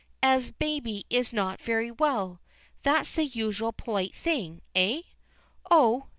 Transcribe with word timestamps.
"As 0.23 0.49
baby 0.49 1.05
is 1.11 1.31
not 1.31 1.61
very 1.61 1.91
well? 1.91 2.41
That's 2.81 3.13
the 3.13 3.23
usual 3.23 3.71
polite 3.71 4.15
thing, 4.15 4.63
eh?" 4.73 5.01
"Oh! 5.69 6.07